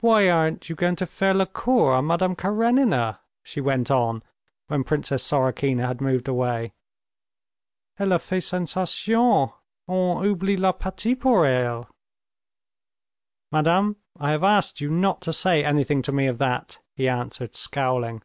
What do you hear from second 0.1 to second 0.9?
aren't you